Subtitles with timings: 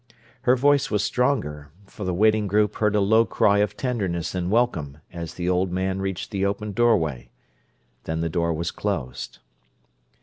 [0.49, 4.49] Her voice was stronger, for the waiting group heard a low cry of tenderness and
[4.49, 7.29] welcome as the old man reached the open doorway.
[8.05, 9.37] Then the door was closed.